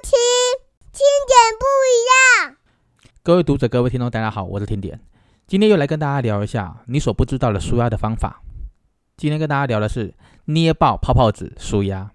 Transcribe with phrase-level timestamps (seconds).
[0.00, 0.12] 听
[0.90, 2.56] 听点不一样。
[3.22, 4.98] 各位读者、各位听众，大家好，我是听点。
[5.46, 8.40] 今天又来跟大家聊一下你所不知道的舒压的方法。
[9.18, 10.14] 今天跟大家聊的是
[10.46, 12.10] 捏爆泡泡纸舒压。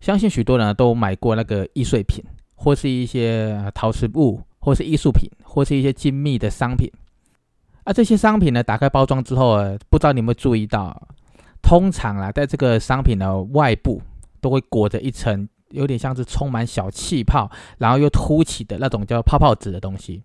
[0.00, 2.22] 相信许多人都买过那个易碎品，
[2.54, 6.90] 或是一些陶瓷物，或是艺术品，或是一些精密的商品。
[7.84, 9.56] 啊，这些商品呢，打开包装之后，
[9.88, 11.08] 不知道你有没有注意到，
[11.62, 14.02] 通常啊，在这个商品的外部
[14.40, 20.22] 都会裹着一层有点像是充满小气泡，然后又凸起的那种叫泡泡纸的东西。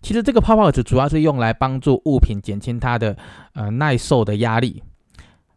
[0.00, 3.16] 其实这个泡泡纸主要是用来帮助物品减轻它的
[3.54, 4.82] 呃耐受的压力，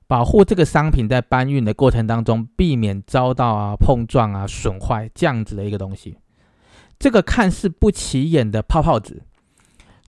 [0.08, 6.18] 保护这个商品在搬运的过程当中避免遭到啊碰撞啊损坏这样子的一个东西。
[6.98, 9.22] 这个看似不起眼的泡泡纸，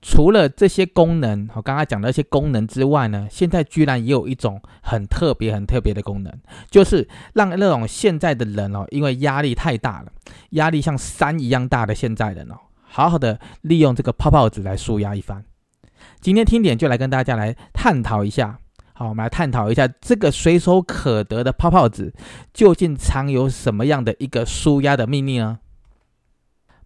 [0.02, 6.34] 除了这些功能，我刚刚讲的一些功能之外呢，现在居然也有一种很特别、很特别的功能，
[6.70, 10.12] 就是让那种现在的人哦，因为压力太大了，
[10.52, 12.55] 压力像山一样大的现在人哦。
[12.82, 15.43] 好好的利用这个泡泡纸来舒压一番。
[16.21, 18.60] 今天听点就来跟大家来探讨一下。
[18.93, 22.13] 好，我们来探讨一下这个随手可得的泡泡纸
[22.54, 25.60] 究竟藏有什么样的一个舒压的秘密呢？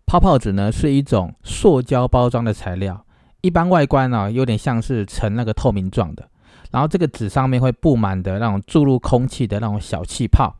[0.06, 3.06] 泡泡纸呢是一种塑胶包装的材料，
[3.44, 6.26] 一般外观呢有点像是呈那个透明状的，
[6.72, 10.56] 然后这个纸上面会布满的那种注入空气的那种小气泡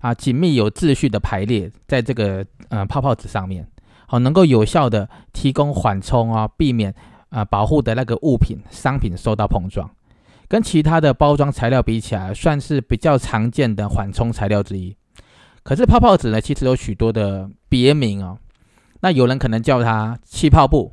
[0.00, 3.66] 啊，紧密有秩序的排列在这个呃泡泡纸上面。
[4.06, 6.94] 好，能够有效的提供缓冲啊，避免
[7.30, 9.90] 啊保护的那个物品商品受到碰撞，
[10.48, 14.94] 跟其他的包装材料比起来，算是比较常见的缓冲材料之一。
[15.62, 18.36] 可是泡泡纸呢，其实有许多的别名哦。
[19.00, 20.92] 那有人可能叫它气泡布，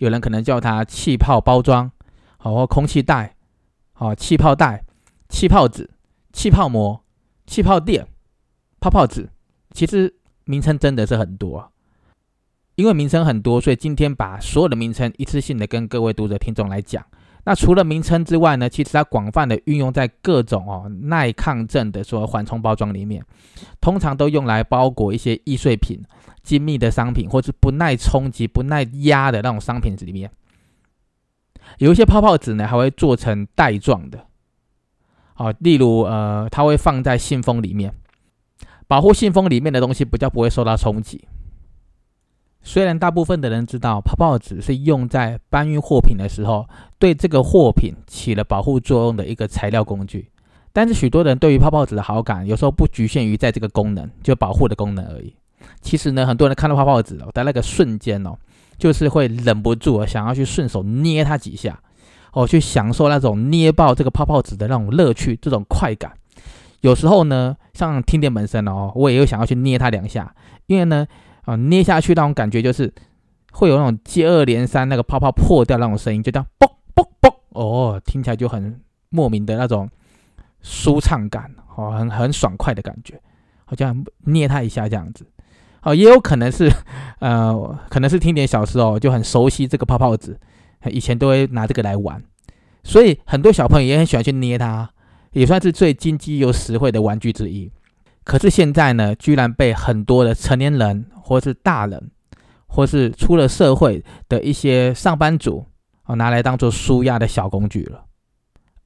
[0.00, 1.92] 有人可能叫它气泡包装，
[2.38, 3.36] 好或空气袋，
[3.92, 4.82] 好气泡袋、
[5.28, 5.90] 气泡纸、
[6.32, 7.04] 气泡膜、
[7.46, 8.08] 气泡垫、
[8.80, 9.28] 泡泡纸，
[9.72, 11.70] 其实名称真的是很多。
[12.76, 17.04] 因为名称很多，所以今天把所有的名称一次性的跟各位读者听众来讲。
[17.44, 23.24] 那除了名称之外呢，其实它广泛的运用在各种哦耐抗震的说缓冲包装里面，
[23.80, 26.02] 通常都用来包裹一些易碎品、
[26.42, 30.30] 精密的商品，或是不耐冲击、不耐压的那种商品里面。
[31.78, 34.26] 有一些泡泡纸呢，还会做成袋状的，
[35.36, 37.94] 哦，例如呃，它会放在信封里面，
[38.86, 41.24] 保护信封里面的东西比较不会受到冲击。
[42.62, 50.28] 虽然大部分的人知道泡泡纸是用在搬运货品的时候，对这个货品起了保护作用的一个材料工具，
[50.70, 55.34] 但是许多人对于泡泡纸的好感，有时候不局限于在这个功能，就保护的功能而已。
[55.80, 58.36] 其实呢，很多人看到泡泡纸哦的那个瞬间哦，
[58.76, 61.80] 就是会忍不住想要去顺手捏它几下，
[62.34, 66.12] 哦，去享受那种捏爆这个泡泡纸的那种乐趣，这种快感。
[66.82, 70.34] 有时候呢，像听点本身哦，我也有想要去捏它两下，
[70.66, 71.06] 因为呢。
[71.50, 72.92] 啊，捏下去那种感觉就是
[73.50, 79.90] 会有那种接二连三那个泡泡破掉那种声音，就这样啵啵啵，哦，听起来就很莫名的那种
[80.62, 83.20] 舒畅感，哦，很很爽快的感觉，
[83.64, 85.26] 好像捏它一下这样子。
[85.82, 86.70] 哦，也有可能是，
[87.18, 90.38] 呃，可能是听点小时候就很熟悉这个泡泡纸，
[90.84, 92.22] 以前都会拿这个来玩，
[92.84, 94.88] 所以很多小朋友也很喜欢去捏它，
[95.32, 97.72] 也算是最经济又实惠的玩具之一。
[98.24, 101.06] 可是现在呢，居然被很多的成年人。
[101.22, 102.10] 或是大人，
[102.66, 105.64] 或是出了社会的一些上班族，
[106.06, 108.02] 哦，拿来当做舒压的小工具了。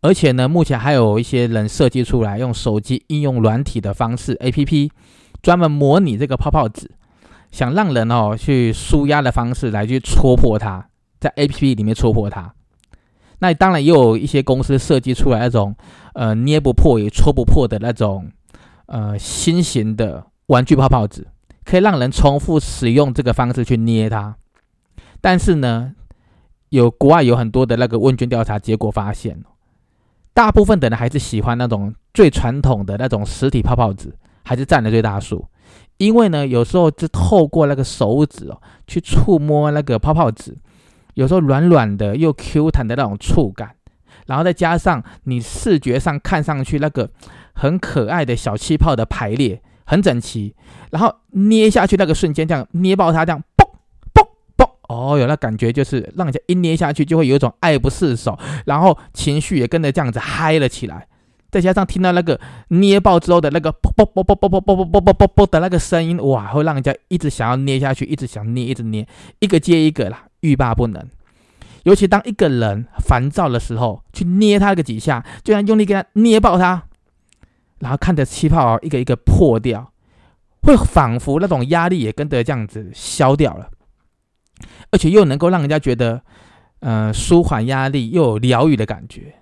[0.03, 4.93] 而且呢，目前还有一些人设计出来，用手机应用软体的方式 （A.P.P.）
[5.41, 6.91] 专门模拟这个泡泡纸，
[7.51, 10.87] 想让人哦去舒压的方式来去戳破它，
[11.19, 11.75] 在 A.P.P.
[11.75, 12.53] 里面戳破它。
[13.39, 15.75] 那当然也有一些公司设计出来那种
[16.13, 18.31] 呃捏不破也戳不破的那种
[18.87, 21.27] 呃新型的玩具泡泡纸。
[21.65, 24.37] 可以让人重复使用这个方式去捏它，
[25.23, 25.95] 但是呢，
[26.69, 29.43] 有国外有很多的那个问卷调查结果发现，
[30.35, 35.49] 大部分的人还是喜欢那种最传统的那种实体泡泡纸，还是占了最大数。
[35.97, 40.55] 因为呢，有时候就透过那个手指哦，去触摸那个泡泡纸，
[41.15, 43.77] 有时候软软的又 Q 弹的那种触感，
[44.27, 47.09] 然后再加上你视觉上看上去那个
[47.55, 49.63] 很可爱的小气泡的排列。
[49.87, 50.55] 很整齐，
[50.93, 53.69] 然后捏下去那个瞬间，这样捏爆它，这样嘣
[54.15, 61.07] 嘣嘣，哦哟，那感觉就是让人家一捏下去就会有一种爱不释手，然后情绪也跟着这样子嗨了起来。
[61.51, 69.07] 再加上听到那个捏爆之后的那个啵啵啵啵啵啵啵啵啵啵啵啵的那个声音，哇，会让人家一直想要捏下去，一直想捏，一直捏，
[69.41, 71.07] 一个接一个啦，欲罢不能。
[71.83, 76.85] 尤其当一个人烦躁的时候，去捏他个几下，就像用力给他捏爆他。
[77.85, 79.93] 然后看着气泡一个一个破掉，
[80.63, 83.71] 会仿佛那种压力也跟着这样子消掉了，
[84.91, 86.23] 而且又能够让人家觉得，
[86.79, 89.35] 呃，舒缓压力又有疗愈的感觉。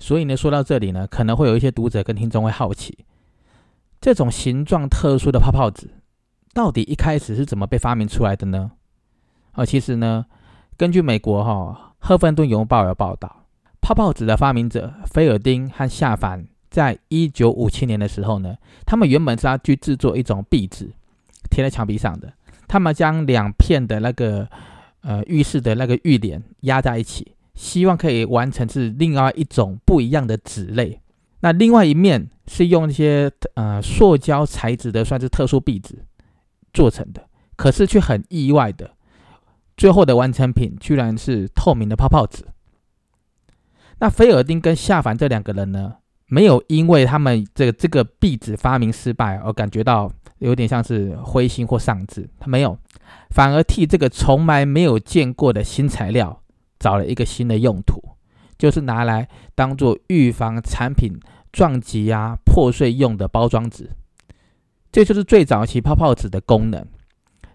[0.00, 3.06] 所以呢，说到这里呢，可能会有一些读者跟听众会好奇，
[4.00, 5.88] 这种形状特殊的泡泡纸，
[6.52, 8.72] 到底一开始是怎么被发明出来的呢？
[9.52, 10.26] 啊，其实呢，
[10.76, 13.46] 根据美国哈《赫芬顿邮报》有报道，
[13.80, 20.90] 泡泡纸的发明者菲尔丁和夏凡，在一九五七年的时候呢，他们原本是要去制作一种壁纸，
[21.48, 22.30] 贴在墙壁上的。
[22.68, 24.46] 他们将两片的那个
[25.00, 27.32] 呃浴室的那个浴帘压在一起。
[27.54, 31.00] 希望可以完成是另外一种不一样的纸类，
[31.40, 36.04] 那另外一面是用一些呃塑胶材质的，算是特殊壁纸
[36.74, 37.26] 做成的。
[37.56, 38.90] 可是却很意外的，
[39.74, 42.44] 最后的完成品居然是透明的泡泡纸。
[44.00, 45.94] 那菲尔丁跟夏凡这两个人呢，
[46.28, 52.78] 没有因为他们这个这个壁纸发明失败而感觉到有点像是灰心或丧志，他没有，
[53.30, 56.42] 反而替这个从来没有见过的新材料。
[56.78, 57.98] 找了一个新的用途，
[58.58, 61.18] 就是拿来当做预防产品
[61.50, 63.88] 撞击啊破碎用的包装纸。
[64.92, 66.86] 这就是最早期泡泡纸的功能。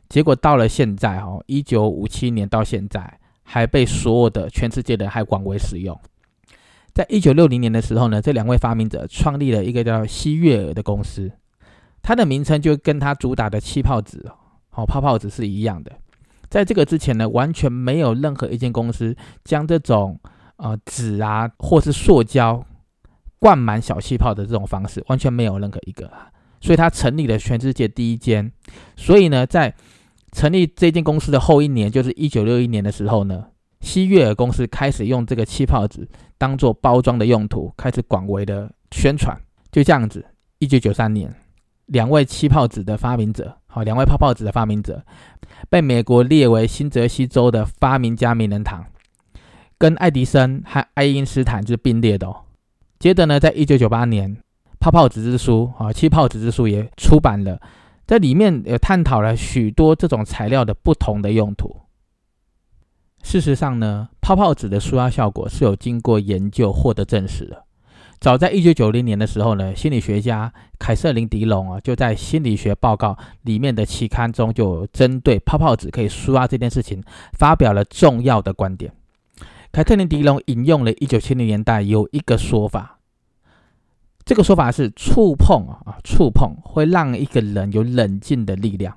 [0.09, 5.95] 结果到了现在，哦，一九五七年到现在，还被所有的全世界的还广为使用。
[6.93, 11.31] 在一九六零年的时候呢，这两位发明者创立了一个叫西月尔的公司，
[12.01, 14.25] 它的名称就跟它主打的气泡纸，
[14.71, 15.91] 哦，泡泡纸是一样的。
[16.49, 19.15] 在这个之前呢，完全没有任何一间公司
[19.45, 20.19] 将这种
[20.57, 22.65] 呃纸啊或是塑胶
[23.39, 26.11] 灌满小气泡的这种方式，完全没有任何一个。
[26.59, 28.51] 所以他成立了全世界第一间。
[28.97, 29.73] 所以呢，在
[30.33, 33.45] 成立这间公司的后一年，就是一九六一年的时候呢，
[33.81, 36.07] 西悦尔公司开始用这个气泡纸
[36.37, 39.37] 当做包装的用途，开始广为的宣传。
[39.71, 40.25] 就这样子，
[40.59, 41.33] 一九九三年，
[41.87, 45.03] 两位气泡纸的发明者，好，两位泡泡纸的发明者。
[45.69, 48.85] 被美国列为新泽西州的发明家名人堂，
[49.77, 52.41] 跟爱迪生和爱因斯坦是并列的哦。
[52.99, 54.35] 接着呢，在一九九八年，
[54.79, 57.59] 《泡泡纸之书》啊，《气泡纸之书》也出版了，
[58.05, 61.75] 在里面也探讨了许多这种材料的不同的用途。
[63.23, 67.63] 事实上呢，泡泡纸的舒压效果是有经过研究获得证实的。
[68.19, 77.01] 早在一九九零年的时候呢，心理学家凯瑟琳·迪龙啊，就在《心理学报告》里面的期刊中，就针对泡泡纸可以舒压这件事情，
[77.33, 78.93] 发表了重要的观点。
[79.71, 82.99] 凯特琳·迪龙引用了一九七零年代有一个说法，
[84.23, 88.95] 这个说法是触碰啊，触碰会让一个人有冷静的力量。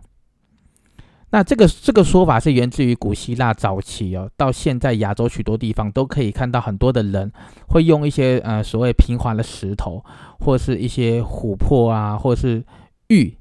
[1.34, 7.32] 那这个这个说法是源自于古希腊早期哦，到现在亚洲许多地方都可以看到很多的人
[7.66, 10.04] 会用一些呃所谓平滑的石头，
[10.38, 12.64] 或是一些琥珀啊，或是
[13.08, 13.36] 玉，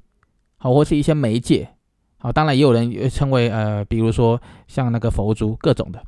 [0.56, 1.68] 好，或是一些媒介，
[2.18, 6.02] 好，当然也有人称为呃，比如说像那个佛珠各种的，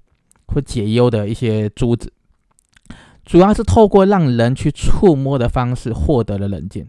[0.48, 2.12] 或解忧的一些珠子，
[3.24, 6.88] 主要是透过让人去触摸的方式获得了冷静，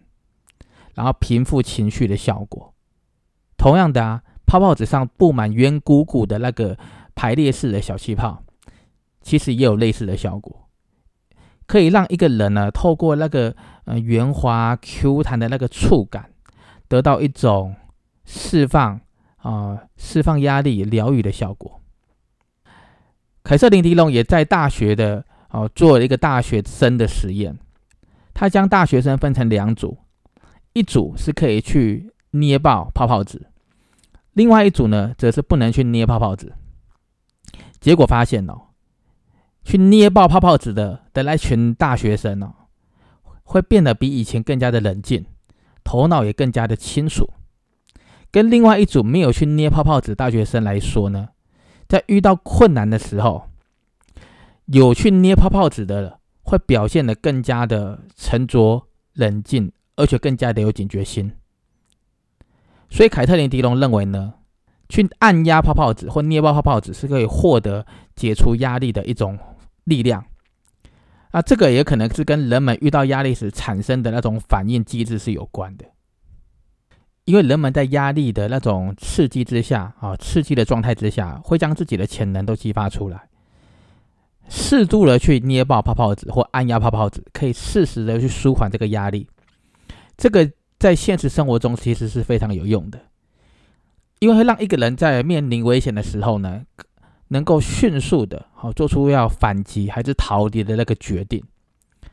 [0.96, 2.74] 然后平复情绪的效果。
[3.58, 4.24] 同样的啊。
[4.48, 6.76] 泡泡纸上布满圆鼓鼓的那个
[7.14, 8.42] 排列式的小气泡，
[9.22, 10.68] 其实也有类似的效果，
[11.68, 13.54] 可以让一个人呢透过那个
[13.84, 16.32] 呃圆滑 Q 弹的那个触感，
[16.88, 17.76] 得到一种
[18.24, 19.02] 释放
[19.38, 21.82] 啊释放压力、疗愈的效果。
[23.44, 27.58] 凯瑟琳迪龙也在大学的哦做了一个大学生的实验，
[28.34, 29.98] 他将大学生分成两组，
[30.72, 33.46] 一组是可以去捏爆泡泡纸。
[34.38, 36.54] 另外一组呢，则是不能去捏泡泡纸。
[37.80, 38.68] 结果发现哦，
[39.64, 42.54] 去捏爆泡泡纸的的那群大学生哦，
[43.42, 45.26] 会变得比以前更加的冷静，
[45.84, 47.28] 头脑也更加的清楚。
[48.30, 51.30] 跟另外一组没有去捏泡泡纸大学生来说呢，
[51.88, 53.50] 在遇到困难的时候，
[54.66, 61.32] 有去捏泡泡纸的，会表现得更加的沉着冷静，而且更加的有警觉心。
[62.90, 64.34] 所以凯特琳·迪龙认为呢，
[64.88, 69.38] 去按压泡泡纸或捏爆泡泡纸是可以获得解除压力的一种
[69.84, 70.26] 力量。
[71.32, 75.86] 啊，这个也可能是跟人们遇到压力时产生的那种反应机制是有关的。
[77.26, 83.28] 因为人们在压力的那种刺激之下，啊，刺激的状态之下，会将自己的潜能都激发出来。
[84.48, 89.28] 适度的去捏爆泡泡纸或按压泡泡纸，可以适时的去舒缓这个压力。
[90.16, 90.50] 这个。
[90.80, 93.00] 在现实生活中，其实是非常有用的，
[94.20, 96.64] 因为会让一个人在面临危险的时候呢，
[97.30, 101.44] 能够迅速的好做出要反击还是逃离的那个决定，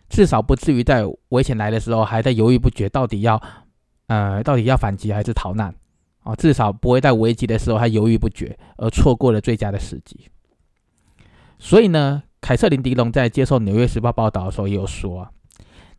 [0.09, 3.41] 至少不至于在危险来的时候还在犹豫不决，到底要
[4.07, 5.75] 呃，到底要反击还是逃难？
[6.23, 10.29] 啊，至少不会在危机的时候还犹豫不决，而错过了最佳的时机。
[11.59, 15.29] 所以呢，凯瑟琳·迪龙在接受《纽约时报》报道的时候也有说，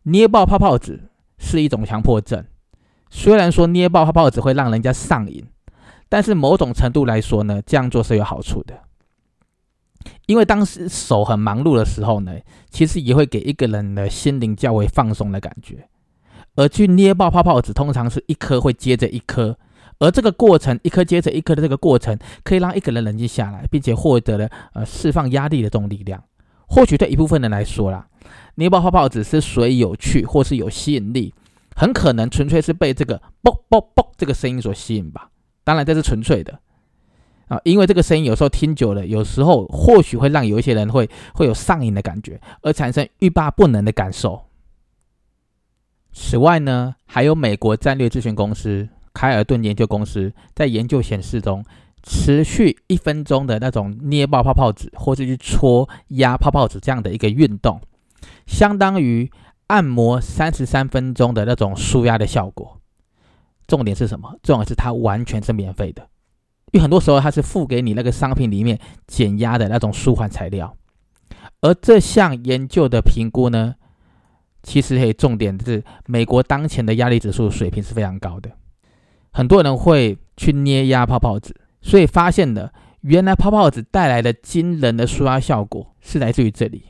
[0.02, 1.08] 捏爆泡泡纸
[1.38, 2.44] 是一种强迫症。
[3.10, 5.44] 虽然说捏爆泡泡纸会让人家上瘾，
[6.08, 8.80] 但是某种程度来说呢，这样做是有好处的。
[10.26, 12.32] 因为当时手很忙碌的时候呢，
[12.70, 15.88] 其实也会给一个人的心灵较为放松的感觉。
[16.54, 19.58] 而去捏爆泡泡纸，通常是一颗会接着一颗，
[19.98, 26.22] 而这个过程一颗接着一颗的这个过程，可以让一个人冷静下来，并且获得了呃释放压力的这种力量。
[26.68, 28.06] 或许对一部分人来说啦，
[28.56, 31.34] 捏爆泡泡纸是属于有趣或是有吸引力，
[31.76, 35.30] 很可能纯粹是被这个啵啵啵这个声音所吸引吧。
[35.62, 36.58] 当然这是纯粹的
[37.48, 44.46] 啊，因为这个声音有时候听久了，有时候或许会让有一些人会会有上瘾的感觉，而产生欲罢不能的感受。
[46.12, 51.64] 此外呢，还有美国战略咨询公司凯尔顿研究公司在研究显示中，
[52.02, 57.80] 持续一分钟的那种捏爆泡泡纸，或者去搓压泡泡纸这样的一个运动，
[58.46, 59.30] 相当于
[59.68, 62.80] 按摩三十三分钟的那种舒压的效果。
[63.66, 64.36] 重点是什么？
[64.42, 66.08] 重点是它完全是免费的，
[66.72, 70.76] 因为很多时候它是付给你那个商品里面减压的那种舒缓材料，
[71.60, 73.74] 而这项研究的评估呢？
[74.62, 78.50] 其实，可以重点是，美国当前的压力指数水平是非常高的。
[79.32, 86.82] 很多人会去捏压泡泡纸，所以发现了原来泡泡纸带来的惊人的舒压效果是来自于这里。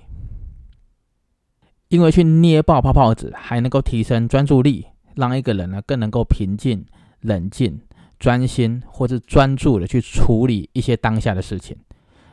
[1.88, 6.85] 因为去捏爆泡泡纸还能够提升专注力，让一个人呢更能够平静、
[7.21, 7.81] 冷静、
[8.19, 11.76] 专心或是专注的去处理一些当下的事情。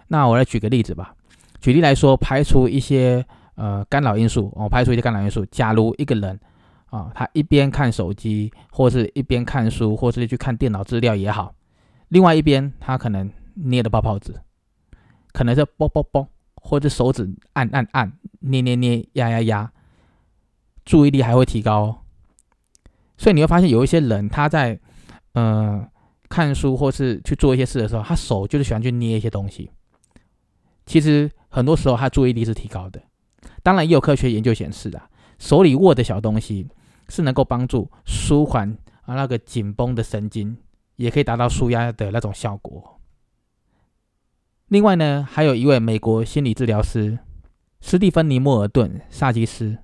[0.08, 1.16] 那我来举个例子吧。
[1.60, 3.26] 举例来说，排除一些。
[3.56, 5.46] 呃，干扰因素，我排除一些干扰因素。
[5.52, 6.40] 假如一个人
[6.88, 11.54] 啊，他一边看手机，或是一边看书，或是去看电脑资料也好，
[12.08, 14.34] 另外一边他可能捏的泡泡纸，
[15.34, 18.12] 可能是啵啵啵，或者手指按按按，
[18.44, 19.72] 捏捏捏，压压压，
[20.86, 22.04] 注意力还会提高。
[23.18, 24.80] 所以你会发现有一些人他在
[25.34, 25.88] 呃
[26.30, 29.70] 看书或是去做一些事的时候，他手就是喜欢去捏一些东西。
[30.86, 33.02] 其实很多时候他注意力是提高的。
[33.62, 35.10] 当然，也有科学研究显示啊，
[35.40, 36.68] 手里握的小东西
[37.08, 40.58] 是能够帮助舒缓啊那个紧绷的神经，
[40.98, 43.00] 也可以达到舒压的那种效果。
[44.68, 47.20] 另外呢，还有一位美国心理治疗师
[47.86, 49.78] 斯蒂芬妮·莫尔顿·萨基斯，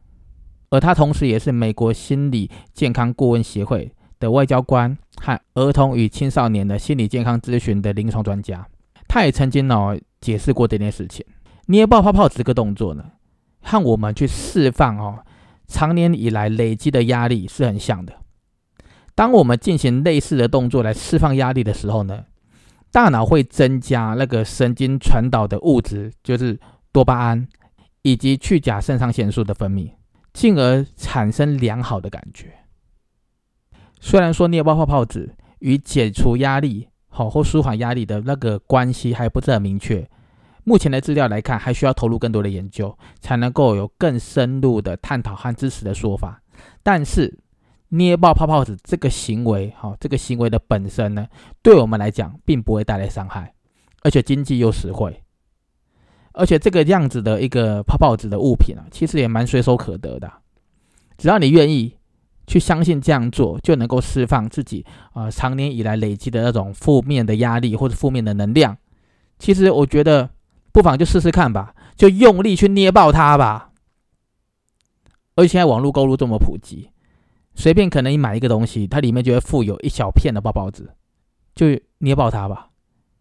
[0.69, 8.65] 而他同时也是美国心理健康顾问协会的外交官和儿童与青少年的心理健康咨询的临床专家。
[9.09, 11.25] 他也曾经哦解释过这件事情：
[11.65, 13.03] 捏爆泡泡这个动作呢。
[13.61, 15.25] 和我们去释放哦，
[15.67, 18.13] 长年以来累积的压力是很像的。
[19.13, 22.23] 当我们进行类似的动作来释放压力的时候呢，
[22.93, 26.57] 大脑会增加那个神经传导的物质，就是
[26.93, 27.45] 多巴胺
[28.01, 29.91] 以及去甲肾上腺素的分泌，
[30.33, 32.53] 进而产生良好的感觉。
[33.99, 40.09] 虽然说捏爆泡泡纸与解除压力好或舒缓压力的那个关系还不是很明确。
[40.63, 46.43] 目前的资料来看，还需要投入更多的研究，才能够有更深入的探讨和支持的说法。
[46.83, 47.39] 但是，
[47.89, 51.27] 捏爆泡泡纸这个行为，哈，这个行为的本身呢，
[51.63, 53.55] 对我们来讲并不会带来伤害，
[54.03, 55.23] 而且经济又实惠。
[56.33, 60.31] 而且这个样子的一个泡泡纸的物品啊，其实也蛮随手可得的。
[61.17, 61.95] 只要你愿意
[62.47, 68.77] 去相信这样做，就能够释放自己啊长年以来累积的那种负面的压力或者负面的能量。
[69.37, 70.29] 其实我觉得。
[70.71, 73.71] 不妨就试试看吧，就用力去捏爆它吧。
[75.35, 76.91] 而且现在网络购物这么普及，
[77.55, 80.87] 随便可能你买一个东西，它里面就会附有一小片的泡泡纸，
[81.55, 81.65] 就
[81.97, 82.69] 捏爆它吧，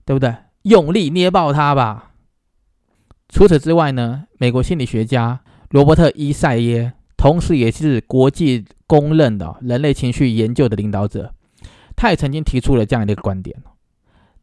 [0.04, 0.32] 对不对？
[0.64, 2.07] 用力捏爆它吧。
[3.28, 11.34] 除此之外呢，美国心理学家罗伯特伊塞耶，同时也是国际公认的人类情绪研究的领导者，
[11.94, 13.62] 他也曾经提出了这样的一个观点：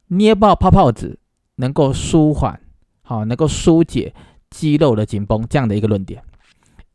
[0.07, 1.19] 捏爆泡泡纸
[1.55, 2.59] 能够舒缓。
[3.07, 4.15] 好，能够疏解
[4.49, 6.23] 肌肉的紧绷这样的一个论点，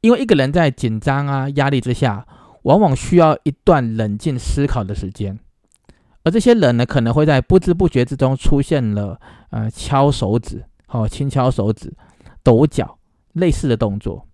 [0.00, 2.26] 因为一个人在紧张啊、压力之下，
[2.62, 5.38] 往往需要一段冷静思考的时间，
[6.24, 9.20] 而这些人呢，可能会在不知不觉之中出现了
[9.50, 11.94] 呃敲手指、好轻敲手指、
[12.42, 12.98] 抖脚
[13.34, 14.26] 类似的动作。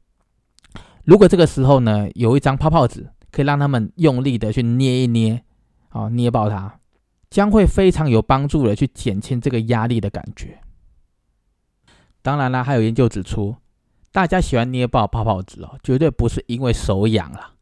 [1.05, 5.45] 如果这个时候呢，有一张泡泡纸，可以让他们用力的去捏一捏，
[5.91, 6.81] 好捏爆它，
[7.29, 10.59] 将会非常有帮助的去减轻这个压力的感觉。
[12.23, 13.55] 当然啦，还有研究指出，
[14.11, 17.53] 大家喜欢捏爆泡泡纸哦，绝对不是因为手痒了，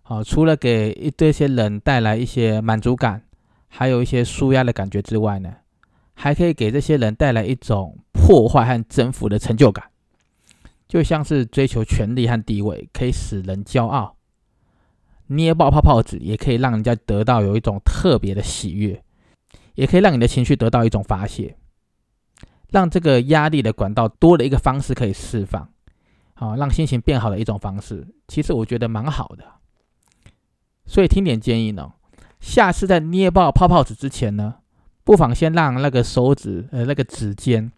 [0.00, 3.22] 好，除了给一堆些人带来一些满足感，
[3.68, 5.52] 还有一些舒压的感觉之外呢，
[6.14, 7.98] 还可以给这些人带来一种
[8.30, 9.90] 破坏和征服的成就感，
[10.86, 14.14] 就像是追求权力和地位，可以使人骄傲；
[15.26, 19.02] 捏爆泡泡纸也可以让人家得到有一种特别的喜悦，
[19.74, 21.56] 也可以让你的情绪得到一种发泄，
[22.68, 25.68] 让这个压力的管道多了一个方式可以释放，
[26.34, 28.06] 好，让心情变好的一种方式。
[28.28, 29.44] 其实我觉得蛮好的。
[30.86, 31.94] 所以听点建议呢，
[32.38, 34.58] 下次在捏爆泡泡纸之前呢，
[35.02, 37.72] 不妨先让那个手指呃那个指尖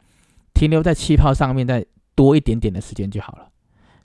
[0.55, 3.49] 停留在气泡上面，再多一点点的时间就好了。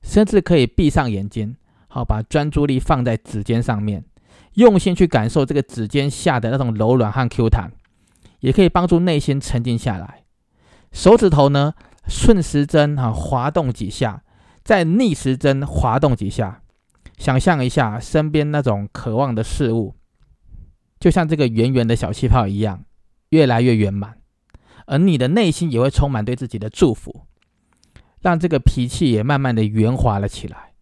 [0.02, 1.56] 甚至可以闭上眼睛，
[1.88, 4.04] 好把专注力放在指尖上面，
[4.54, 7.72] 用心去感受这个指尖下的那种柔软和 Q 弹，
[8.40, 10.24] 也可以帮助内心沉静下来。
[10.92, 11.74] 手指头呢
[12.08, 14.24] 顺时针啊滑动几下，
[14.64, 16.62] 再逆时针滑动几下。
[17.18, 19.96] 想象一下身边那种渴望的事物，
[21.00, 22.86] 就像这个圆圆的小气泡一样，
[23.30, 24.20] 越来越圆满，
[24.88, 27.28] 而你的内心也会充满对自己的祝福，
[28.20, 30.74] 让这个脾气也慢慢的圆滑了起来，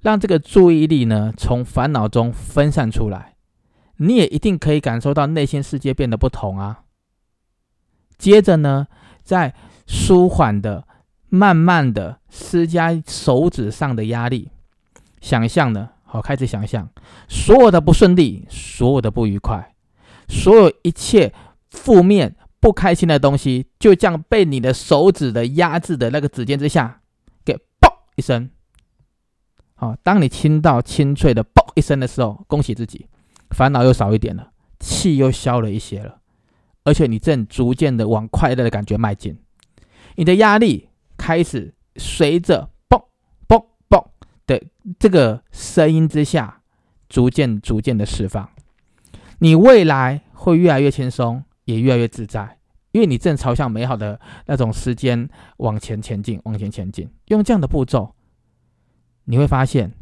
[0.00, 3.36] 让这个注意力呢从烦恼中分散出来，
[3.98, 6.80] 你也一定可以感受到内心世界变得不同啊。
[8.18, 8.86] 接着呢，
[9.22, 9.54] 在
[9.86, 10.86] 舒缓的、
[11.28, 14.50] 慢慢的施加手指上的压力。
[15.20, 16.88] 想象呢，好，开始想象
[17.28, 19.74] 所有的不顺利，所有的不愉快，
[20.28, 21.32] 所有一切
[21.70, 27.02] 负面、不开心的东西，就这样被你的手指的压制的那个指尖之下，
[27.44, 28.48] 给爆一声。
[29.74, 33.06] 好，当你听到清脆的爆一声的时候，恭喜自己，
[33.50, 36.20] 烦恼又少一点了，气又消了一些了，
[36.84, 39.36] 而且你正逐渐的往快乐的感觉迈进，
[40.14, 43.04] 你的压力开始随着嘣
[43.46, 44.06] 嘣嘣。
[44.46, 44.62] 的
[44.98, 46.62] 这个声音之下，
[47.10, 48.48] 逐渐逐渐的释放，
[49.40, 52.58] 你未来会越来越轻松，也越来越自在，
[52.92, 57.08] 因为你正朝向美好的那种时间往前前进，往前前进。
[57.26, 58.14] 用这样的步骤，
[59.24, 59.92] 你会发现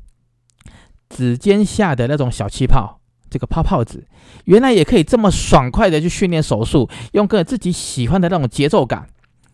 [1.09, 4.07] 指尖下的那种小气泡，这个泡泡纸，
[4.45, 9.09] 原来也可以这么爽快的去训练手速，用个自己喜欢的那种节奏感，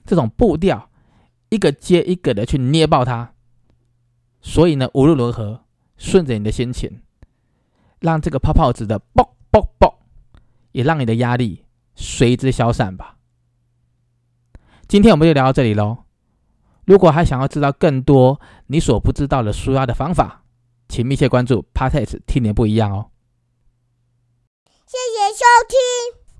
[0.04, 0.90] 这种步调，
[1.50, 3.32] 一个接一个的去捏爆它。
[4.40, 5.64] 所以呢，无论如何，
[5.96, 7.00] 顺着你的心情，
[8.00, 9.98] 让这个泡泡纸的啵啵啵，
[10.72, 11.64] 也让你的压力
[11.98, 13.16] 随之消散吧。
[14.86, 16.04] 今天我们就聊到这里喽。
[16.86, 20.44] 如果还想要知道更多你所不知道的舒压的方法，
[20.88, 23.10] 请密切关注 p a t e s 听点不一样哦。
[24.86, 25.76] 谢谢收听，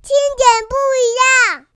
[0.01, 1.68] 听点不一样。